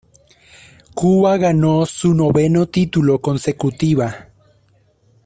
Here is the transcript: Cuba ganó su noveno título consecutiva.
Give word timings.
Cuba 0.95 1.37
ganó 1.37 1.85
su 1.85 2.15
noveno 2.15 2.67
título 2.67 3.19
consecutiva. 3.19 4.29